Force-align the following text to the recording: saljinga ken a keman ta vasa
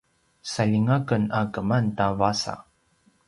saljinga 0.51 0.97
ken 1.07 1.23
a 1.39 1.41
keman 1.53 1.85
ta 1.97 2.05
vasa 2.19 2.55